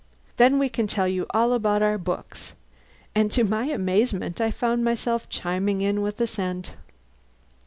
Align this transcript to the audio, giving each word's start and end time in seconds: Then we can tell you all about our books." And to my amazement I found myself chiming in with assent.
Then 0.37 0.57
we 0.57 0.67
can 0.67 0.87
tell 0.87 1.07
you 1.07 1.27
all 1.29 1.53
about 1.53 1.83
our 1.83 1.99
books." 1.99 2.55
And 3.13 3.31
to 3.33 3.43
my 3.43 3.65
amazement 3.65 4.41
I 4.41 4.49
found 4.49 4.83
myself 4.83 5.29
chiming 5.29 5.81
in 5.81 6.01
with 6.01 6.19
assent. 6.19 6.73